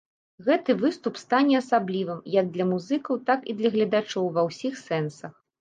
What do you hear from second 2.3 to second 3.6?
як для музыкаў, так і